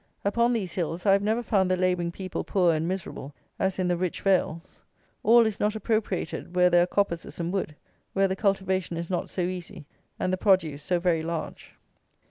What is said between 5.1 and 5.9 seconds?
All is not